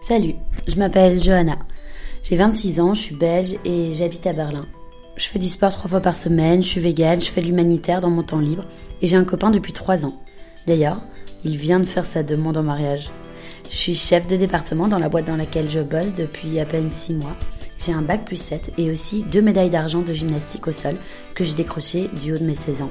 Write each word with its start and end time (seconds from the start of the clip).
Salut, 0.00 0.36
je 0.66 0.76
m'appelle 0.76 1.22
Johanna. 1.22 1.58
J'ai 2.22 2.36
26 2.36 2.80
ans, 2.80 2.94
je 2.94 3.00
suis 3.00 3.14
belge 3.14 3.56
et 3.64 3.92
j'habite 3.92 4.26
à 4.26 4.32
Berlin. 4.32 4.66
Je 5.16 5.26
fais 5.26 5.38
du 5.38 5.48
sport 5.48 5.70
trois 5.70 5.90
fois 5.90 6.00
par 6.00 6.16
semaine, 6.16 6.62
je 6.62 6.68
suis 6.68 6.80
végane, 6.80 7.20
je 7.20 7.30
fais 7.30 7.40
l'humanitaire 7.42 8.00
dans 8.00 8.08
mon 8.08 8.22
temps 8.22 8.38
libre 8.38 8.64
et 9.02 9.06
j'ai 9.06 9.16
un 9.16 9.24
copain 9.24 9.50
depuis 9.50 9.72
3 9.72 10.06
ans. 10.06 10.22
D'ailleurs, 10.66 11.02
il 11.44 11.58
vient 11.58 11.80
de 11.80 11.84
faire 11.84 12.06
sa 12.06 12.22
demande 12.22 12.56
en 12.56 12.62
mariage. 12.62 13.10
Je 13.68 13.76
suis 13.76 13.94
chef 13.94 14.26
de 14.26 14.36
département 14.36 14.88
dans 14.88 14.98
la 14.98 15.08
boîte 15.08 15.26
dans 15.26 15.36
laquelle 15.36 15.68
je 15.68 15.80
bosse 15.80 16.14
depuis 16.14 16.58
à 16.60 16.64
peine 16.64 16.90
6 16.90 17.14
mois. 17.14 17.36
J'ai 17.78 17.92
un 17.92 18.02
bac 18.02 18.24
plus 18.24 18.40
7 18.40 18.72
et 18.78 18.90
aussi 18.90 19.24
deux 19.24 19.42
médailles 19.42 19.70
d'argent 19.70 20.00
de 20.00 20.14
gymnastique 20.14 20.68
au 20.68 20.72
sol 20.72 20.96
que 21.34 21.44
j'ai 21.44 21.54
décroché 21.54 22.08
du 22.22 22.32
haut 22.32 22.38
de 22.38 22.44
mes 22.44 22.54
16 22.54 22.82
ans. 22.82 22.90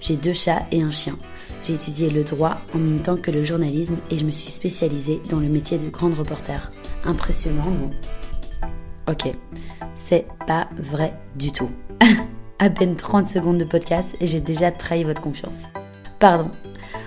J'ai 0.00 0.16
deux 0.16 0.32
chats 0.32 0.62
et 0.70 0.82
un 0.82 0.90
chien. 0.90 1.18
J'ai 1.62 1.74
étudié 1.74 2.10
le 2.10 2.24
droit 2.24 2.58
en 2.74 2.78
même 2.78 3.00
temps 3.00 3.16
que 3.16 3.30
le 3.30 3.44
journalisme 3.44 3.96
et 4.10 4.18
je 4.18 4.24
me 4.24 4.30
suis 4.30 4.50
spécialisée 4.50 5.20
dans 5.30 5.40
le 5.40 5.48
métier 5.48 5.78
de 5.78 5.88
grande 5.88 6.14
reporter. 6.14 6.70
Impressionnant, 7.04 7.70
non? 7.70 7.90
Ok, 9.10 9.32
c'est 9.94 10.26
pas 10.46 10.68
vrai 10.76 11.14
du 11.36 11.52
tout. 11.52 11.70
à 12.58 12.70
peine 12.70 12.96
30 12.96 13.28
secondes 13.28 13.58
de 13.58 13.64
podcast 13.64 14.16
et 14.20 14.26
j'ai 14.26 14.40
déjà 14.40 14.70
trahi 14.70 15.04
votre 15.04 15.22
confiance. 15.22 15.64
Pardon. 16.18 16.50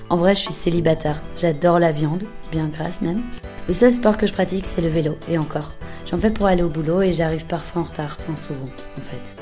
En 0.09 0.17
vrai, 0.17 0.35
je 0.35 0.41
suis 0.41 0.53
célibataire. 0.53 1.21
J'adore 1.35 1.79
la 1.79 1.91
viande, 1.91 2.25
bien 2.51 2.67
grasse 2.67 3.01
même. 3.01 3.23
Le 3.67 3.73
seul 3.73 3.91
sport 3.91 4.17
que 4.17 4.27
je 4.27 4.33
pratique, 4.33 4.65
c'est 4.65 4.81
le 4.81 4.87
vélo, 4.87 5.17
et 5.29 5.37
encore. 5.37 5.73
J'en 6.05 6.17
fais 6.17 6.31
pour 6.31 6.45
aller 6.45 6.63
au 6.63 6.69
boulot 6.69 7.01
et 7.01 7.11
j'arrive 7.11 7.45
parfois 7.47 7.81
en 7.81 7.85
retard, 7.85 8.17
enfin 8.21 8.37
souvent, 8.37 8.69
en 8.97 9.01
fait. 9.01 9.35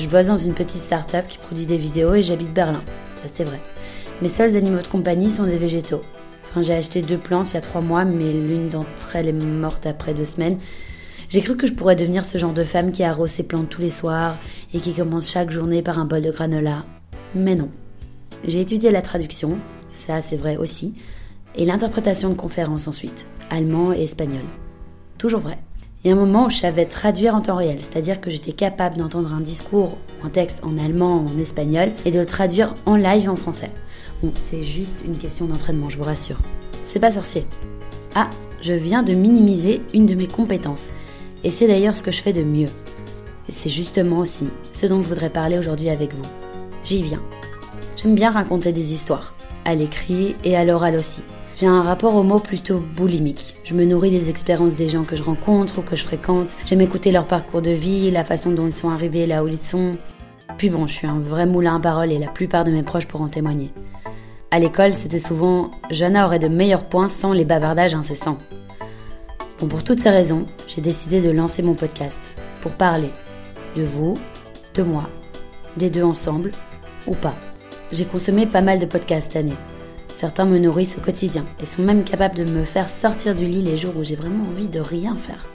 Je 0.00 0.08
bosse 0.08 0.28
dans 0.28 0.38
une 0.38 0.54
petite 0.54 0.82
start-up 0.82 1.26
qui 1.28 1.36
produit 1.36 1.66
des 1.66 1.76
vidéos 1.76 2.14
et 2.14 2.22
j'habite 2.22 2.54
Berlin. 2.54 2.80
Ça, 3.16 3.24
c'était 3.26 3.44
vrai. 3.44 3.60
Mes 4.22 4.30
seuls 4.30 4.56
animaux 4.56 4.80
de 4.80 4.88
compagnie 4.88 5.30
sont 5.30 5.44
des 5.44 5.58
végétaux. 5.58 6.02
Enfin, 6.42 6.62
j'ai 6.62 6.72
acheté 6.72 7.02
deux 7.02 7.18
plantes 7.18 7.50
il 7.50 7.54
y 7.54 7.58
a 7.58 7.60
trois 7.60 7.82
mois, 7.82 8.06
mais 8.06 8.32
l'une 8.32 8.70
d'entre 8.70 9.14
elles 9.14 9.28
est 9.28 9.32
morte 9.32 9.84
après 9.84 10.14
deux 10.14 10.24
semaines. 10.24 10.56
J'ai 11.28 11.42
cru 11.42 11.54
que 11.54 11.66
je 11.66 11.74
pourrais 11.74 11.96
devenir 11.96 12.24
ce 12.24 12.38
genre 12.38 12.54
de 12.54 12.64
femme 12.64 12.92
qui 12.92 13.04
arrose 13.04 13.28
ses 13.28 13.42
plantes 13.42 13.68
tous 13.68 13.82
les 13.82 13.90
soirs 13.90 14.38
et 14.72 14.80
qui 14.80 14.94
commence 14.94 15.30
chaque 15.30 15.50
journée 15.50 15.82
par 15.82 15.98
un 15.98 16.06
bol 16.06 16.22
de 16.22 16.30
granola. 16.30 16.82
Mais 17.34 17.54
non. 17.54 17.68
J'ai 18.44 18.60
étudié 18.60 18.90
la 18.90 19.02
traduction, 19.02 19.58
ça 19.90 20.22
c'est 20.22 20.38
vrai 20.38 20.56
aussi, 20.56 20.94
et 21.56 21.66
l'interprétation 21.66 22.30
de 22.30 22.34
conférences 22.34 22.88
ensuite, 22.88 23.26
allemand 23.50 23.92
et 23.92 24.04
espagnol. 24.04 24.44
Toujours 25.18 25.40
vrai. 25.40 25.58
Il 26.02 26.08
y 26.08 26.10
a 26.10 26.16
un 26.16 26.18
moment 26.18 26.46
où 26.46 26.50
je 26.50 26.56
savais 26.56 26.86
traduire 26.86 27.34
en 27.34 27.42
temps 27.42 27.56
réel, 27.56 27.76
c'est-à-dire 27.80 28.22
que 28.22 28.30
j'étais 28.30 28.52
capable 28.52 28.96
d'entendre 28.96 29.34
un 29.34 29.42
discours 29.42 29.98
ou 30.22 30.26
un 30.26 30.30
texte 30.30 30.60
en 30.62 30.78
allemand 30.78 31.18
ou 31.18 31.28
en 31.28 31.38
espagnol 31.38 31.92
et 32.06 32.10
de 32.10 32.18
le 32.18 32.24
traduire 32.24 32.74
en 32.86 32.96
live 32.96 33.28
en 33.28 33.36
français. 33.36 33.70
Bon, 34.22 34.30
c'est 34.32 34.62
juste 34.62 35.02
une 35.04 35.18
question 35.18 35.44
d'entraînement, 35.44 35.90
je 35.90 35.98
vous 35.98 36.04
rassure. 36.04 36.38
C'est 36.86 37.00
pas 37.00 37.12
sorcier. 37.12 37.44
Ah, 38.14 38.30
je 38.62 38.72
viens 38.72 39.02
de 39.02 39.12
minimiser 39.12 39.82
une 39.92 40.06
de 40.06 40.14
mes 40.14 40.26
compétences. 40.26 40.88
Et 41.44 41.50
c'est 41.50 41.66
d'ailleurs 41.66 41.96
ce 41.98 42.02
que 42.02 42.10
je 42.10 42.22
fais 42.22 42.32
de 42.32 42.42
mieux. 42.42 42.70
Et 43.50 43.52
c'est 43.52 43.68
justement 43.68 44.20
aussi 44.20 44.48
ce 44.70 44.86
dont 44.86 45.02
je 45.02 45.08
voudrais 45.08 45.28
parler 45.28 45.58
aujourd'hui 45.58 45.90
avec 45.90 46.14
vous. 46.14 46.28
J'y 46.82 47.02
viens. 47.02 47.22
J'aime 47.98 48.14
bien 48.14 48.30
raconter 48.30 48.72
des 48.72 48.94
histoires, 48.94 49.34
à 49.66 49.74
l'écrit 49.74 50.34
et 50.44 50.56
à 50.56 50.64
l'oral 50.64 50.96
aussi. 50.96 51.20
J'ai 51.60 51.66
un 51.66 51.82
rapport 51.82 52.16
aux 52.16 52.22
mots 52.22 52.38
plutôt 52.38 52.80
boulimique. 52.80 53.54
Je 53.64 53.74
me 53.74 53.84
nourris 53.84 54.10
des 54.10 54.30
expériences 54.30 54.76
des 54.76 54.88
gens 54.88 55.04
que 55.04 55.14
je 55.14 55.22
rencontre 55.22 55.80
ou 55.80 55.82
que 55.82 55.94
je 55.94 56.04
fréquente. 56.04 56.56
J'aime 56.64 56.80
écouter 56.80 57.12
leur 57.12 57.26
parcours 57.26 57.60
de 57.60 57.70
vie, 57.70 58.10
la 58.10 58.24
façon 58.24 58.50
dont 58.50 58.64
ils 58.64 58.72
sont 58.72 58.88
arrivés 58.88 59.26
là 59.26 59.44
où 59.44 59.48
ils 59.48 59.62
sont. 59.62 59.98
Puis 60.56 60.70
bon, 60.70 60.86
je 60.86 60.94
suis 60.94 61.06
un 61.06 61.18
vrai 61.18 61.44
moulin 61.44 61.76
à 61.76 61.80
parole 61.80 62.12
et 62.12 62.18
la 62.18 62.28
plupart 62.28 62.64
de 62.64 62.70
mes 62.70 62.82
proches 62.82 63.06
pourront 63.06 63.28
témoigner. 63.28 63.74
À 64.50 64.58
l'école, 64.58 64.94
c'était 64.94 65.18
souvent 65.18 65.70
Johanna 65.90 66.24
aurait 66.24 66.38
de 66.38 66.48
meilleurs 66.48 66.88
points 66.88 67.08
sans 67.08 67.34
les 67.34 67.44
bavardages 67.44 67.94
incessants. 67.94 68.38
Bon, 69.58 69.66
pour 69.66 69.84
toutes 69.84 70.00
ces 70.00 70.08
raisons, 70.08 70.46
j'ai 70.66 70.80
décidé 70.80 71.20
de 71.20 71.28
lancer 71.28 71.60
mon 71.60 71.74
podcast 71.74 72.32
pour 72.62 72.72
parler 72.72 73.10
de 73.76 73.82
vous, 73.82 74.14
de 74.76 74.82
moi, 74.82 75.10
des 75.76 75.90
deux 75.90 76.04
ensemble 76.04 76.52
ou 77.06 77.14
pas. 77.14 77.34
J'ai 77.92 78.06
consommé 78.06 78.46
pas 78.46 78.62
mal 78.62 78.78
de 78.78 78.86
podcasts 78.86 79.32
cette 79.32 79.44
année. 79.44 79.56
Certains 80.20 80.44
me 80.44 80.58
nourrissent 80.58 80.98
au 80.98 81.00
quotidien 81.00 81.46
et 81.62 81.64
sont 81.64 81.80
même 81.80 82.04
capables 82.04 82.34
de 82.34 82.44
me 82.44 82.62
faire 82.62 82.90
sortir 82.90 83.34
du 83.34 83.46
lit 83.46 83.62
les 83.62 83.78
jours 83.78 83.96
où 83.96 84.04
j'ai 84.04 84.16
vraiment 84.16 84.50
envie 84.50 84.68
de 84.68 84.78
rien 84.78 85.16
faire. 85.16 85.48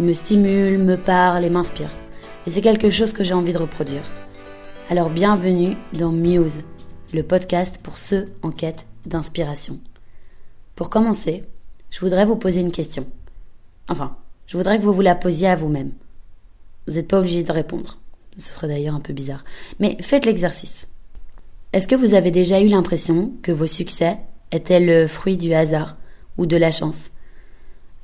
Ils 0.00 0.06
me 0.06 0.12
stimulent, 0.12 0.78
me 0.78 0.96
parlent 0.96 1.44
et 1.44 1.50
m'inspirent. 1.50 1.94
Et 2.44 2.50
c'est 2.50 2.62
quelque 2.62 2.90
chose 2.90 3.12
que 3.12 3.22
j'ai 3.22 3.32
envie 3.32 3.52
de 3.52 3.58
reproduire. 3.58 4.02
Alors 4.90 5.08
bienvenue 5.08 5.76
dans 5.92 6.10
Muse, 6.10 6.62
le 7.14 7.22
podcast 7.22 7.78
pour 7.80 7.96
ceux 7.96 8.26
en 8.42 8.50
quête 8.50 8.88
d'inspiration. 9.06 9.78
Pour 10.74 10.90
commencer, 10.90 11.44
je 11.90 12.00
voudrais 12.00 12.26
vous 12.26 12.34
poser 12.34 12.60
une 12.60 12.72
question. 12.72 13.06
Enfin, 13.88 14.16
je 14.48 14.56
voudrais 14.56 14.78
que 14.78 14.82
vous 14.82 14.92
vous 14.92 15.00
la 15.00 15.14
posiez 15.14 15.46
à 15.46 15.54
vous-même. 15.54 15.92
Vous 16.88 16.94
n'êtes 16.94 17.06
pas 17.06 17.20
obligé 17.20 17.44
de 17.44 17.52
répondre. 17.52 18.00
Ce 18.36 18.52
serait 18.52 18.66
d'ailleurs 18.66 18.96
un 18.96 19.00
peu 19.00 19.12
bizarre. 19.12 19.44
Mais 19.78 19.96
faites 20.00 20.24
l'exercice. 20.24 20.88
Est-ce 21.72 21.88
que 21.88 21.94
vous 21.94 22.12
avez 22.12 22.30
déjà 22.30 22.60
eu 22.60 22.68
l'impression 22.68 23.32
que 23.40 23.50
vos 23.50 23.66
succès 23.66 24.18
étaient 24.50 24.78
le 24.78 25.06
fruit 25.06 25.38
du 25.38 25.54
hasard 25.54 25.96
ou 26.36 26.44
de 26.44 26.58
la 26.58 26.70
chance? 26.70 27.12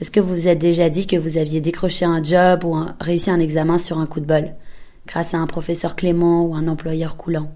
Est-ce 0.00 0.10
que 0.10 0.20
vous 0.20 0.34
vous 0.34 0.48
êtes 0.48 0.58
déjà 0.58 0.88
dit 0.88 1.06
que 1.06 1.18
vous 1.18 1.36
aviez 1.36 1.60
décroché 1.60 2.06
un 2.06 2.22
job 2.22 2.64
ou 2.64 2.78
réussi 2.98 3.30
un 3.30 3.40
examen 3.40 3.76
sur 3.76 3.98
un 3.98 4.06
coup 4.06 4.20
de 4.20 4.24
bol, 4.24 4.54
grâce 5.06 5.34
à 5.34 5.38
un 5.38 5.46
professeur 5.46 5.96
clément 5.96 6.46
ou 6.46 6.54
un 6.54 6.66
employeur 6.66 7.18
coulant? 7.18 7.52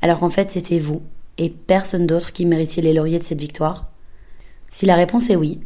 Alors 0.00 0.20
qu'en 0.20 0.30
fait 0.30 0.50
c'était 0.52 0.78
vous 0.78 1.02
et 1.36 1.50
personne 1.50 2.06
d'autre 2.06 2.32
qui 2.32 2.46
méritiez 2.46 2.82
les 2.82 2.94
lauriers 2.94 3.18
de 3.18 3.24
cette 3.24 3.42
victoire? 3.42 3.92
Si 4.70 4.86
la 4.86 4.94
réponse 4.94 5.28
est 5.28 5.36
oui, 5.36 5.60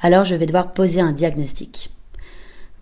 alors 0.00 0.24
je 0.24 0.34
vais 0.34 0.46
devoir 0.46 0.72
poser 0.72 1.02
un 1.02 1.12
diagnostic. 1.12 1.90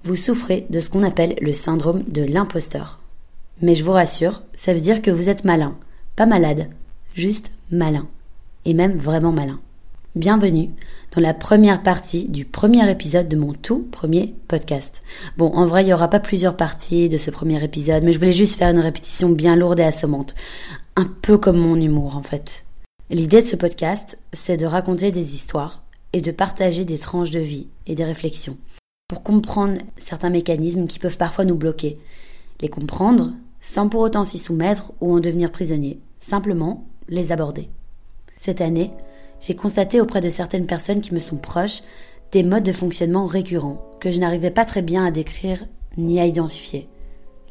Vous 0.05 0.15
souffrez 0.15 0.67
de 0.71 0.79
ce 0.79 0.89
qu'on 0.89 1.03
appelle 1.03 1.35
le 1.41 1.53
syndrome 1.53 2.05
de 2.07 2.23
l'imposteur. 2.23 3.01
Mais 3.61 3.75
je 3.75 3.83
vous 3.83 3.91
rassure, 3.91 4.45
ça 4.55 4.73
veut 4.73 4.81
dire 4.81 5.03
que 5.03 5.11
vous 5.11 5.29
êtes 5.29 5.43
malin 5.43 5.77
pas 6.17 6.25
malade, 6.25 6.71
juste 7.15 7.53
malin. 7.71 8.09
Et 8.65 8.73
même 8.73 8.97
vraiment 8.97 9.33
malin. 9.33 9.61
Bienvenue 10.15 10.71
dans 11.15 11.21
la 11.21 11.35
première 11.35 11.83
partie 11.83 12.25
du 12.25 12.47
premier 12.47 12.91
épisode 12.91 13.29
de 13.29 13.37
mon 13.37 13.53
tout 13.53 13.87
premier 13.93 14.35
podcast. 14.49 15.03
Bon, 15.37 15.53
en 15.53 15.67
vrai, 15.67 15.83
il 15.83 15.87
n'y 15.87 15.93
aura 15.93 16.09
pas 16.09 16.19
plusieurs 16.19 16.57
parties 16.57 17.11
de 17.11 17.19
ce 17.19 17.31
premier 17.31 17.63
épisode, 17.63 18.03
mais 18.03 18.13
je 18.13 18.19
voulais 18.19 18.33
juste 18.33 18.59
faire 18.59 18.71
une 18.71 18.79
répétition 18.79 19.29
bien 19.29 19.57
lourde 19.57 19.79
et 19.79 19.85
assommante. 19.85 20.35
Un 20.97 21.05
peu 21.05 21.37
comme 21.37 21.59
mon 21.59 21.77
humour, 21.77 22.17
en 22.17 22.23
fait. 22.23 22.65
L'idée 23.11 23.43
de 23.43 23.47
ce 23.47 23.57
podcast, 23.57 24.19
c'est 24.33 24.57
de 24.57 24.65
raconter 24.65 25.13
des 25.13 25.35
histoires 25.35 25.83
et 26.15 26.23
de 26.23 26.31
partager 26.31 26.87
des 26.87 26.99
tranches 26.99 27.31
de 27.31 27.41
vie 27.41 27.69
et 27.87 27.95
des 27.95 28.05
réflexions 28.05 28.57
pour 29.07 29.23
comprendre 29.23 29.83
certains 29.99 30.31
mécanismes 30.31 30.87
qui 30.87 30.99
peuvent 30.99 31.19
parfois 31.19 31.45
nous 31.45 31.57
bloquer. 31.57 31.99
Les 32.63 32.71
comprendre 32.71 33.35
sans 33.61 33.91
pour 33.91 34.01
autant 34.01 34.25
s'y 34.25 34.39
soumettre 34.39 34.93
ou 35.03 35.15
en 35.15 35.21
devenir 35.21 35.53
prisonnier 35.53 36.01
simplement 36.27 36.85
les 37.09 37.31
aborder. 37.31 37.69
Cette 38.37 38.61
année, 38.61 38.91
j'ai 39.41 39.55
constaté 39.55 40.01
auprès 40.01 40.21
de 40.21 40.29
certaines 40.29 40.67
personnes 40.67 41.01
qui 41.01 41.15
me 41.15 41.21
sont 41.21 41.37
proches 41.37 41.83
des 42.33 42.43
modes 42.43 42.65
de 42.65 42.73
fonctionnement 42.73 43.27
récurrents 43.27 43.81
que 44.01 44.11
je 44.11 44.19
n'arrivais 44.19 44.51
pas 44.51 44.65
très 44.65 44.83
bien 44.83 45.07
à 45.07 45.13
décrire 45.13 45.65
ni 45.97 46.19
à 46.19 46.27
identifier. 46.27 46.89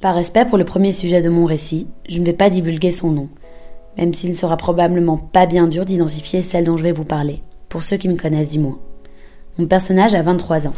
Par 0.01 0.13
respect 0.13 0.45
pour 0.45 0.57
le 0.57 0.65
premier 0.65 0.91
sujet 0.91 1.21
de 1.21 1.29
mon 1.29 1.45
récit, 1.45 1.87
je 2.09 2.19
ne 2.19 2.25
vais 2.25 2.33
pas 2.33 2.49
divulguer 2.49 2.91
son 2.91 3.11
nom, 3.11 3.29
même 3.97 4.13
s'il 4.13 4.35
sera 4.35 4.57
probablement 4.57 5.17
pas 5.17 5.45
bien 5.45 5.67
dur 5.67 5.85
d'identifier 5.85 6.41
celle 6.41 6.65
dont 6.65 6.75
je 6.75 6.83
vais 6.83 6.91
vous 6.91 7.05
parler, 7.05 7.41
pour 7.69 7.81
ceux 7.81 7.97
qui 7.97 8.09
me 8.09 8.17
connaissent 8.17 8.51
du 8.51 8.59
moins. 8.59 8.79
Mon 9.57 9.67
personnage 9.67 10.15
a 10.15 10.21
23 10.21 10.67
ans. 10.67 10.73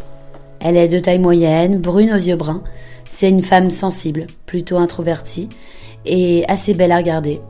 Elle 0.59 0.77
est 0.77 0.87
de 0.87 0.99
taille 0.99 1.19
moyenne, 1.19 1.79
brune 1.79 2.11
aux 2.11 2.15
yeux 2.15 2.35
bruns. 2.35 2.63
C'est 3.09 3.29
une 3.29 3.43
femme 3.43 3.71
sensible, 3.71 4.27
plutôt 4.45 4.77
introvertie 4.77 5.49
et 6.05 6.45
assez 6.47 6.75
belle 6.75 6.91
à 6.91 6.97
regarder, 6.97 7.41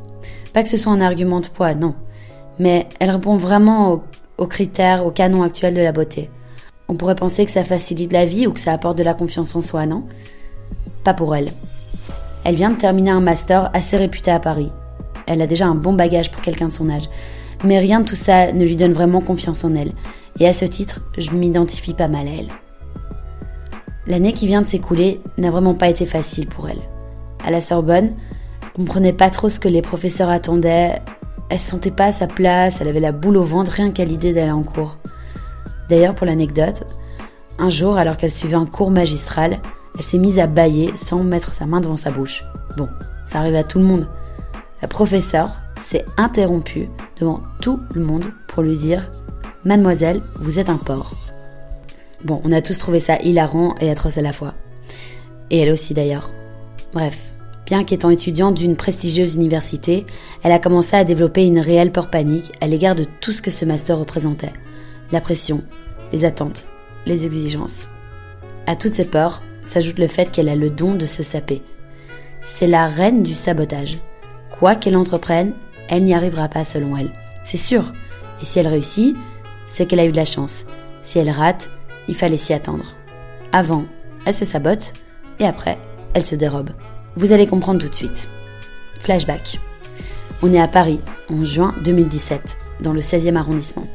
pas 0.57 0.63
que 0.63 0.69
ce 0.69 0.77
soit 0.77 0.91
un 0.91 1.01
argument 1.01 1.39
de 1.39 1.45
poids, 1.45 1.75
non. 1.75 1.93
Mais 2.57 2.87
elle 2.99 3.11
répond 3.11 3.37
vraiment 3.37 4.01
aux, 4.39 4.47
critères, 4.47 5.05
aux 5.05 5.11
canons 5.11 5.43
actuels 5.43 5.75
de 5.75 5.81
la 5.81 5.91
beauté. 5.91 6.31
On 6.87 6.95
pourrait 6.95 7.13
penser 7.13 7.45
que 7.45 7.51
ça 7.51 7.63
facilite 7.63 8.11
la 8.11 8.25
vie 8.25 8.47
ou 8.47 8.53
que 8.53 8.59
ça 8.59 8.73
apporte 8.73 8.97
de 8.97 9.03
la 9.03 9.13
confiance 9.13 9.55
en 9.55 9.61
soi, 9.61 9.85
non 9.85 10.07
Pas 11.03 11.13
pour 11.13 11.35
elle. 11.35 11.51
Elle 12.43 12.55
vient 12.55 12.71
de 12.71 12.75
terminer 12.75 13.11
un 13.11 13.19
master 13.19 13.69
assez 13.75 13.97
réputé 13.97 14.31
à 14.31 14.39
Paris. 14.39 14.71
Elle 15.27 15.43
a 15.43 15.45
déjà 15.45 15.67
un 15.67 15.75
bon 15.75 15.93
bagage 15.93 16.31
pour 16.31 16.41
quelqu'un 16.41 16.69
de 16.69 16.73
son 16.73 16.89
âge. 16.89 17.07
Mais 17.63 17.77
rien 17.77 17.99
de 17.99 18.05
tout 18.05 18.15
ça 18.15 18.51
ne 18.51 18.65
lui 18.65 18.75
donne 18.75 18.93
vraiment 18.93 19.21
confiance 19.21 19.63
en 19.63 19.75
elle. 19.75 19.91
Et 20.39 20.47
à 20.47 20.53
ce 20.53 20.65
titre, 20.65 21.01
je 21.19 21.29
m'identifie 21.33 21.93
pas 21.93 22.07
mal 22.07 22.27
à 22.27 22.31
elle. 22.31 22.49
L'année 24.07 24.33
qui 24.33 24.47
vient 24.47 24.63
de 24.63 24.67
s'écouler 24.67 25.21
n'a 25.37 25.51
vraiment 25.51 25.75
pas 25.75 25.89
été 25.89 26.07
facile 26.07 26.47
pour 26.47 26.67
elle. 26.67 26.81
À 27.45 27.51
la 27.51 27.61
Sorbonne, 27.61 28.15
comprenait 28.77 29.13
pas 29.13 29.29
trop 29.29 29.49
ce 29.49 29.59
que 29.59 29.67
les 29.67 29.81
professeurs 29.81 30.29
attendaient. 30.29 31.01
Elle 31.49 31.59
se 31.59 31.69
sentait 31.69 31.91
pas 31.91 32.05
à 32.05 32.11
sa 32.11 32.27
place, 32.27 32.79
elle 32.79 32.87
avait 32.87 32.99
la 32.99 33.11
boule 33.11 33.37
au 33.37 33.43
ventre 33.43 33.71
rien 33.71 33.91
qu'à 33.91 34.05
l'idée 34.05 34.33
d'aller 34.33 34.51
en 34.51 34.63
cours. 34.63 34.97
D'ailleurs, 35.89 36.15
pour 36.15 36.27
l'anecdote, 36.27 36.85
un 37.59 37.69
jour, 37.69 37.97
alors 37.97 38.17
qu'elle 38.17 38.31
suivait 38.31 38.55
un 38.55 38.65
cours 38.65 38.91
magistral, 38.91 39.59
elle 39.97 40.03
s'est 40.03 40.17
mise 40.17 40.39
à 40.39 40.47
bailler 40.47 40.91
sans 40.95 41.23
mettre 41.23 41.53
sa 41.53 41.65
main 41.65 41.81
devant 41.81 41.97
sa 41.97 42.11
bouche. 42.11 42.43
Bon, 42.77 42.87
ça 43.25 43.39
arrive 43.39 43.55
à 43.55 43.63
tout 43.63 43.79
le 43.79 43.85
monde. 43.85 44.07
La 44.81 44.87
professeure 44.87 45.51
s'est 45.87 46.05
interrompue 46.17 46.89
devant 47.19 47.41
tout 47.61 47.79
le 47.95 48.03
monde 48.03 48.25
pour 48.47 48.61
lui 48.61 48.77
dire 48.77 49.09
Mademoiselle, 49.63 50.21
vous 50.35 50.59
êtes 50.59 50.69
un 50.69 50.77
porc. 50.77 51.13
Bon, 52.23 52.41
on 52.43 52.51
a 52.51 52.61
tous 52.61 52.77
trouvé 52.77 52.99
ça 52.99 53.17
hilarant 53.17 53.75
et 53.79 53.89
atroce 53.89 54.17
à 54.17 54.21
la 54.21 54.33
fois. 54.33 54.53
Et 55.49 55.59
elle 55.59 55.71
aussi 55.71 55.93
d'ailleurs. 55.93 56.29
Bref, 56.93 57.33
bien 57.67 57.83
qu'étant 57.83 58.09
étudiante 58.09 58.55
d'une 58.55 58.77
prestigieuse 58.77 59.35
université, 59.35 60.05
elle 60.41 60.53
a 60.53 60.59
commencé 60.59 60.95
à 60.95 61.03
développer 61.03 61.45
une 61.45 61.59
réelle 61.59 61.91
peur 61.91 62.09
panique 62.09 62.53
à 62.61 62.67
l'égard 62.67 62.95
de 62.95 63.03
tout 63.03 63.33
ce 63.33 63.41
que 63.41 63.51
ce 63.51 63.65
master 63.65 63.99
représentait. 63.99 64.53
La 65.11 65.19
pression, 65.19 65.61
les 66.13 66.23
attentes, 66.23 66.65
les 67.05 67.25
exigences. 67.25 67.89
À 68.67 68.77
toutes 68.77 68.93
ces 68.93 69.03
peurs 69.03 69.43
s'ajoute 69.65 69.99
le 69.99 70.07
fait 70.07 70.31
qu'elle 70.31 70.47
a 70.47 70.55
le 70.55 70.69
don 70.69 70.95
de 70.95 71.05
se 71.05 71.23
saper. 71.23 71.61
C'est 72.41 72.67
la 72.67 72.87
reine 72.87 73.21
du 73.21 73.35
sabotage. 73.35 73.97
Quoi 74.57 74.75
qu'elle 74.75 74.95
entreprenne, 74.95 75.51
elle 75.89 76.05
n'y 76.05 76.13
arrivera 76.13 76.47
pas 76.47 76.63
selon 76.63 76.95
elle. 76.95 77.11
C'est 77.43 77.57
sûr. 77.57 77.91
Et 78.41 78.45
si 78.45 78.59
elle 78.59 78.67
réussit, 78.67 79.17
c'est 79.65 79.85
qu'elle 79.85 79.99
a 79.99 80.05
eu 80.05 80.11
de 80.11 80.15
la 80.15 80.23
chance. 80.23 80.65
Si 81.01 81.19
elle 81.19 81.29
rate, 81.29 81.69
il 82.07 82.15
fallait 82.15 82.37
s'y 82.37 82.53
attendre. 82.53 82.95
Avant, 83.51 83.83
elle 84.25 84.35
se 84.35 84.45
sabote, 84.45 84.93
et 85.39 85.45
après, 85.45 85.77
elle 86.13 86.25
se 86.25 86.35
dérobe. 86.35 86.69
Vous 87.17 87.31
allez 87.31 87.47
comprendre 87.47 87.81
tout 87.81 87.89
de 87.89 87.95
suite. 87.95 88.29
Flashback. 88.99 89.59
On 90.43 90.53
est 90.53 90.61
à 90.61 90.67
Paris, 90.67 90.99
en 91.31 91.43
juin 91.45 91.73
2017, 91.83 92.59
dans 92.81 92.93
le 92.93 93.01
16e 93.01 93.35
arrondissement. 93.35 93.87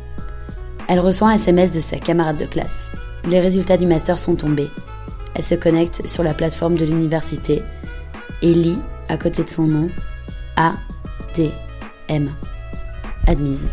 Elle 0.88 0.98
reçoit 0.98 1.28
un 1.28 1.34
SMS 1.34 1.70
de 1.70 1.78
sa 1.78 2.00
camarade 2.00 2.36
de 2.36 2.46
classe. 2.46 2.90
Les 3.28 3.38
résultats 3.38 3.76
du 3.76 3.86
master 3.86 4.18
sont 4.18 4.34
tombés. 4.34 4.70
Elle 5.36 5.44
se 5.44 5.54
connecte 5.54 6.08
sur 6.08 6.24
la 6.24 6.34
plateforme 6.34 6.74
de 6.74 6.84
l'université 6.84 7.62
et 8.42 8.52
lit, 8.52 8.80
à 9.08 9.16
côté 9.16 9.44
de 9.44 9.50
son 9.50 9.68
nom, 9.68 9.88
A, 10.56 10.72
D, 11.36 11.52
M. 12.08 12.28
Admise. 13.28 13.68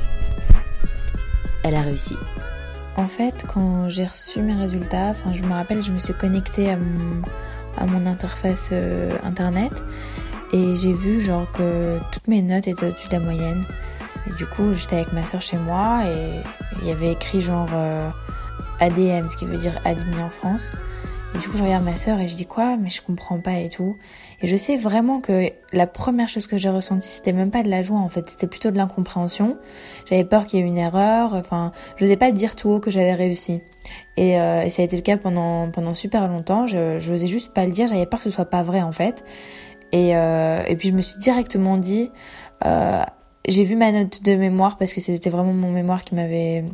Elle 1.63 1.74
a 1.74 1.81
réussi. 1.81 2.16
En 2.98 3.07
fait, 3.07 3.46
quand 3.51 3.90
j'ai 3.90 4.06
reçu 4.06 4.44
mes 4.44 4.54
résultats, 4.54 5.07
enfin, 5.07 5.34
je 5.34 5.42
me 5.42 5.54
rappelle, 5.54 5.81
je 5.81 5.92
me 5.92 5.98
suis 5.98 6.13
connectée 6.13 6.69
à 7.79 7.85
mon, 7.85 8.05
interface 8.05 8.69
euh, 8.71 9.11
internet 9.23 9.83
et 10.51 10.75
j'ai 10.75 10.93
vu 10.93 11.21
genre 11.21 11.51
que 11.51 11.99
toutes 12.11 12.27
mes 12.27 12.41
notes 12.41 12.67
étaient 12.67 12.87
au-dessus 12.87 13.07
de 13.07 13.13
la 13.13 13.19
moyenne. 13.19 13.63
Du 14.37 14.45
coup, 14.45 14.73
j'étais 14.73 14.97
avec 14.97 15.13
ma 15.13 15.25
soeur 15.25 15.41
chez 15.41 15.57
moi 15.57 16.01
et 16.05 16.41
il 16.81 16.87
y 16.87 16.91
avait 16.91 17.11
écrit 17.11 17.41
genre 17.41 17.69
euh, 17.73 18.09
ADM, 18.79 19.29
ce 19.29 19.37
qui 19.37 19.45
veut 19.45 19.57
dire 19.57 19.79
admis 19.85 20.21
en 20.21 20.29
France. 20.29 20.75
Et 21.35 21.37
du 21.37 21.47
coup, 21.47 21.57
je 21.57 21.63
regarde 21.63 21.83
ma 21.83 21.95
sœur 21.95 22.19
et 22.19 22.27
je 22.27 22.35
dis 22.35 22.45
quoi? 22.45 22.75
Mais 22.77 22.89
je 22.89 23.01
comprends 23.01 23.39
pas 23.39 23.59
et 23.59 23.69
tout. 23.69 23.95
Et 24.41 24.47
je 24.47 24.55
sais 24.55 24.77
vraiment 24.77 25.19
que 25.19 25.51
la 25.73 25.85
première 25.85 26.27
chose 26.27 26.47
que 26.47 26.57
j'ai 26.57 26.69
ressentie, 26.69 27.07
c'était 27.07 27.33
même 27.33 27.51
pas 27.51 27.61
de 27.61 27.69
la 27.69 27.83
joie 27.83 27.99
en 27.99 28.09
fait, 28.09 28.29
c'était 28.29 28.47
plutôt 28.47 28.71
de 28.71 28.77
l'incompréhension. 28.77 29.57
J'avais 30.09 30.23
peur 30.23 30.45
qu'il 30.45 30.59
y 30.59 30.61
ait 30.61 30.65
une 30.65 30.77
erreur. 30.77 31.33
Enfin, 31.33 31.71
je 31.97 32.05
n'osais 32.05 32.17
pas 32.17 32.31
dire 32.31 32.55
tout 32.55 32.69
haut 32.69 32.79
que 32.79 32.89
j'avais 32.89 33.13
réussi. 33.13 33.61
Et, 34.17 34.39
euh, 34.39 34.63
et, 34.63 34.69
ça 34.69 34.81
a 34.81 34.85
été 34.85 34.95
le 34.95 35.01
cas 35.01 35.17
pendant 35.17 35.69
pendant 35.71 35.93
super 35.93 36.27
longtemps. 36.27 36.67
Je 36.67 36.95
n'osais 37.09 37.27
juste 37.27 37.53
pas 37.53 37.65
le 37.65 37.71
dire. 37.71 37.87
J'avais 37.87 38.05
peur 38.05 38.19
que 38.19 38.25
ce 38.25 38.35
soit 38.35 38.45
pas 38.45 38.63
vrai 38.63 38.81
en 38.81 38.91
fait. 38.91 39.23
Et, 39.91 40.15
euh, 40.15 40.63
et 40.67 40.75
puis 40.75 40.89
je 40.89 40.93
me 40.93 41.01
suis 41.01 41.17
directement 41.19 41.77
dit. 41.77 42.11
Euh, 42.65 43.03
j'ai 43.47 43.63
vu 43.63 43.75
ma 43.75 43.91
note 43.91 44.23
de 44.23 44.35
mémoire 44.35 44.77
parce 44.77 44.93
que 44.93 45.01
c'était 45.01 45.29
vraiment 45.29 45.53
mon 45.53 45.71
mémoire 45.71 46.03
qui 46.03 46.15
m'avait 46.15 46.65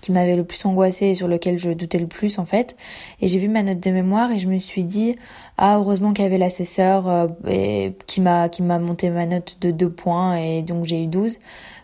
qui 0.00 0.12
m'avait 0.12 0.36
le 0.36 0.44
plus 0.44 0.64
angoissé 0.64 1.06
et 1.06 1.14
sur 1.14 1.28
lequel 1.28 1.58
je 1.58 1.70
doutais 1.70 1.98
le 1.98 2.06
plus 2.06 2.38
en 2.38 2.44
fait. 2.44 2.76
Et 3.20 3.28
j'ai 3.28 3.38
vu 3.38 3.48
ma 3.48 3.62
note 3.62 3.80
de 3.80 3.90
mémoire 3.90 4.32
et 4.32 4.38
je 4.38 4.48
me 4.48 4.58
suis 4.58 4.84
dit 4.84 5.16
ah 5.58 5.76
heureusement 5.78 6.12
qu'il 6.12 6.24
y 6.24 6.26
avait 6.26 6.38
l'assesseur 6.38 7.08
euh, 7.08 7.90
qui 8.06 8.20
m'a 8.20 8.48
qui 8.48 8.62
m'a 8.62 8.78
monté 8.78 9.10
ma 9.10 9.26
note 9.26 9.58
de 9.60 9.70
2 9.70 9.90
points 9.90 10.36
et 10.36 10.62
donc 10.62 10.84
j'ai 10.84 11.02
eu 11.04 11.06
12. 11.06 11.38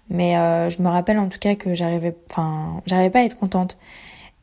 Mais 0.08 0.36
euh, 0.36 0.70
je 0.70 0.80
me 0.82 0.88
rappelle 0.88 1.18
en 1.18 1.28
tout 1.28 1.38
cas 1.38 1.54
que 1.56 1.74
j'arrivais 1.74 2.16
enfin 2.30 2.80
j'arrivais 2.86 3.10
pas 3.10 3.20
à 3.20 3.24
être 3.24 3.38
contente. 3.38 3.76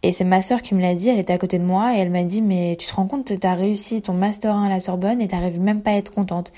Et 0.06 0.12
c'est 0.12 0.26
ma 0.26 0.42
sœur 0.42 0.62
qui 0.62 0.76
me 0.76 0.82
l'a 0.82 0.96
dit, 0.96 1.08
elle 1.08 1.18
était 1.18 1.32
à 1.32 1.38
côté 1.38 1.60
de 1.60 1.64
moi 1.64 1.96
et 1.96 2.00
elle 2.00 2.10
m'a 2.10 2.26
dit 2.26 2.42
mais 2.42 2.76
tu 2.78 2.86
te 2.86 2.94
rends 2.94 3.08
compte 3.08 3.26
que 3.26 3.34
tu 3.34 3.48
as 3.48 3.54
réussi 3.54 4.02
ton 4.02 4.12
master 4.12 4.54
1 4.54 4.66
à 4.66 4.70
la 4.70 4.82
Sorbonne 4.82 5.22
et 5.22 5.28
t'arrives 5.28 5.62
même 5.62 5.82
pas 5.82 5.92
à 5.92 5.94
être 5.94 6.12
contente. 6.12 6.52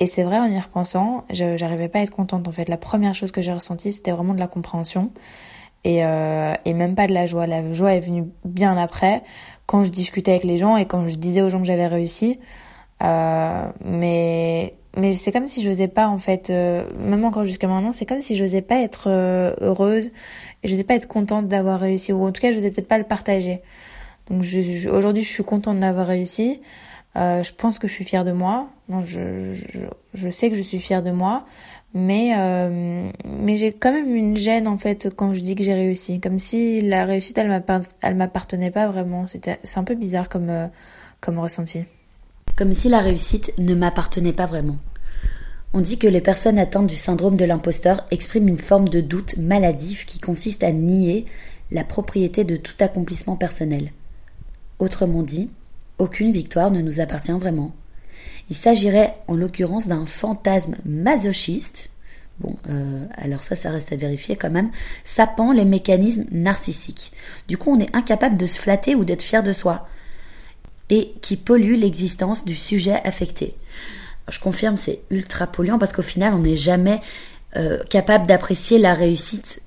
Et 0.00 0.06
c'est 0.06 0.22
vrai 0.22 0.38
en 0.38 0.44
y 0.44 0.58
repensant, 0.60 1.24
j'arrivais 1.30 1.88
pas 1.88 2.00
à 2.00 2.02
être 2.02 2.10
contente 2.10 2.46
en 2.46 2.52
fait. 2.52 2.68
La 2.68 2.76
première 2.76 3.14
chose 3.14 3.30
que 3.30 3.40
j'ai 3.40 3.54
ressentie 3.54 3.90
c'était 3.90 4.10
vraiment 4.10 4.34
de 4.34 4.38
la 4.38 4.48
compréhension 4.48 5.10
et, 5.84 6.04
euh, 6.04 6.54
et 6.64 6.72
même 6.72 6.94
pas 6.94 7.06
de 7.06 7.12
la 7.12 7.26
joie. 7.26 7.46
La 7.46 7.72
joie 7.72 7.94
est 7.94 8.00
venue 8.00 8.24
bien 8.44 8.76
après, 8.76 9.22
quand 9.66 9.82
je 9.84 9.90
discutais 9.90 10.32
avec 10.32 10.44
les 10.44 10.56
gens 10.56 10.76
et 10.76 10.86
quand 10.86 11.08
je 11.08 11.16
disais 11.16 11.42
aux 11.42 11.48
gens 11.48 11.60
que 11.60 11.66
j'avais 11.66 11.86
réussi. 11.86 12.38
Euh, 13.02 13.70
mais 13.84 14.74
mais 14.96 15.14
c'est 15.14 15.30
comme 15.30 15.46
si 15.46 15.62
j'osais 15.62 15.88
pas 15.88 16.08
en 16.08 16.18
fait, 16.18 16.50
euh, 16.50 16.84
même 16.98 17.24
encore 17.24 17.44
jusqu'à 17.44 17.68
maintenant, 17.68 17.92
c'est 17.92 18.06
comme 18.06 18.20
si 18.20 18.34
j'osais 18.34 18.60
pas 18.62 18.80
être 18.80 19.04
euh, 19.08 19.54
heureuse 19.60 20.10
et 20.62 20.68
j'osais 20.68 20.84
pas 20.84 20.94
être 20.94 21.06
contente 21.06 21.46
d'avoir 21.46 21.78
réussi 21.78 22.12
ou 22.12 22.24
en 22.24 22.32
tout 22.32 22.42
cas 22.42 22.50
j'osais 22.50 22.70
peut-être 22.70 22.88
pas 22.88 22.98
le 22.98 23.04
partager. 23.04 23.62
Donc 24.28 24.44
aujourd'hui 24.92 25.22
je 25.22 25.28
suis 25.28 25.44
contente 25.44 25.78
d'avoir 25.78 26.06
réussi. 26.06 26.60
Euh, 27.16 27.42
je 27.42 27.52
pense 27.52 27.78
que 27.78 27.88
je 27.88 27.92
suis 27.92 28.04
fière 28.04 28.24
de 28.24 28.32
moi. 28.32 28.68
Non, 28.88 29.02
je, 29.02 29.54
je, 29.54 29.80
je 30.14 30.30
sais 30.30 30.50
que 30.50 30.56
je 30.56 30.62
suis 30.62 30.78
fière 30.78 31.02
de 31.02 31.10
moi 31.10 31.44
mais 31.92 32.32
euh, 32.36 33.10
mais 33.24 33.56
j'ai 33.56 33.72
quand 33.72 33.92
même 33.92 34.14
une 34.14 34.36
gêne 34.36 34.68
en 34.68 34.78
fait 34.78 35.08
quand 35.14 35.34
je 35.34 35.40
dis 35.40 35.56
que 35.56 35.62
j'ai 35.62 35.74
réussi. 35.74 36.20
Comme 36.20 36.38
si 36.38 36.80
la 36.80 37.04
réussite 37.04 37.38
elle 37.38 38.16
m'appartenait 38.16 38.70
pas 38.70 38.88
vraiment. 38.88 39.26
C'est 39.26 39.58
un 39.76 39.84
peu 39.84 39.94
bizarre 39.94 40.28
comme 40.28 40.50
euh, 40.50 40.66
comme 41.20 41.38
ressenti. 41.38 41.84
Comme 42.56 42.72
si 42.72 42.88
la 42.88 43.00
réussite 43.00 43.52
ne 43.58 43.74
m'appartenait 43.74 44.32
pas 44.32 44.46
vraiment. 44.46 44.76
On 45.72 45.80
dit 45.80 45.98
que 45.98 46.08
les 46.08 46.20
personnes 46.20 46.58
atteintes 46.58 46.88
du 46.88 46.96
syndrome 46.96 47.36
de 47.36 47.44
l'imposteur 47.44 48.04
expriment 48.10 48.48
une 48.48 48.58
forme 48.58 48.88
de 48.88 49.00
doute 49.00 49.36
maladif 49.36 50.04
qui 50.04 50.18
consiste 50.18 50.64
à 50.64 50.72
nier 50.72 51.26
la 51.70 51.84
propriété 51.84 52.44
de 52.44 52.56
tout 52.56 52.74
accomplissement 52.80 53.36
personnel. 53.36 53.92
Autrement 54.78 55.22
dit 55.22 55.48
aucune 55.98 56.32
victoire 56.32 56.70
ne 56.70 56.80
nous 56.80 57.00
appartient 57.00 57.32
vraiment 57.32 57.72
il 58.50 58.56
s'agirait 58.56 59.16
en 59.28 59.36
l'occurrence 59.36 59.86
d'un 59.86 60.04
fantasme 60.06 60.74
masochiste, 60.84 61.90
bon, 62.40 62.56
euh, 62.68 63.06
alors 63.16 63.42
ça, 63.42 63.54
ça 63.54 63.70
reste 63.70 63.92
à 63.92 63.96
vérifier 63.96 64.34
quand 64.34 64.50
même, 64.50 64.70
sapant 65.04 65.52
les 65.52 65.64
mécanismes 65.64 66.26
narcissiques. 66.32 67.12
Du 67.46 67.56
coup, 67.56 67.72
on 67.72 67.80
est 67.80 67.94
incapable 67.94 68.36
de 68.36 68.46
se 68.46 68.58
flatter 68.58 68.96
ou 68.96 69.04
d'être 69.04 69.22
fier 69.22 69.44
de 69.44 69.52
soi, 69.52 69.88
et 70.90 71.14
qui 71.22 71.36
pollue 71.36 71.76
l'existence 71.76 72.44
du 72.44 72.56
sujet 72.56 73.00
affecté. 73.04 73.56
Je 74.28 74.40
confirme, 74.40 74.76
c'est 74.76 75.00
ultra 75.10 75.46
polluant 75.46 75.78
parce 75.78 75.92
qu'au 75.92 76.02
final, 76.02 76.34
on 76.34 76.40
n'est 76.40 76.56
jamais 76.56 77.00
euh, 77.56 77.82
capable 77.84 78.26
d'apprécier 78.26 78.78
la 78.78 78.94
réussite, 78.94 79.62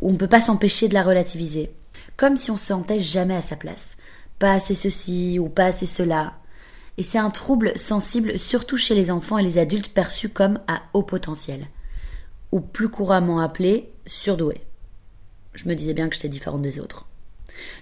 on 0.00 0.12
ne 0.12 0.16
peut 0.16 0.28
pas 0.28 0.40
s'empêcher 0.40 0.86
de 0.86 0.94
la 0.94 1.02
relativiser. 1.02 1.72
Comme 2.16 2.36
si 2.36 2.52
on 2.52 2.56
se 2.56 2.66
sentait 2.66 3.00
jamais 3.00 3.34
à 3.34 3.42
sa 3.42 3.56
place. 3.56 3.96
Pas 4.38 4.52
assez 4.52 4.76
ceci 4.76 5.40
ou 5.40 5.48
pas 5.48 5.66
assez 5.66 5.86
cela 5.86 6.34
et 6.98 7.04
c'est 7.04 7.18
un 7.18 7.30
trouble 7.30 7.72
sensible 7.78 8.38
surtout 8.38 8.76
chez 8.76 8.94
les 8.94 9.10
enfants 9.10 9.38
et 9.38 9.42
les 9.42 9.56
adultes 9.56 9.94
perçus 9.94 10.28
comme 10.28 10.58
à 10.66 10.82
haut 10.92 11.04
potentiel, 11.04 11.66
ou 12.50 12.60
plus 12.60 12.88
couramment 12.88 13.40
appelés 13.40 13.90
surdoués. 14.04 14.60
Je 15.54 15.68
me 15.68 15.74
disais 15.74 15.94
bien 15.94 16.08
que 16.08 16.16
j'étais 16.16 16.28
différente 16.28 16.60
des 16.60 16.80
autres. 16.80 17.06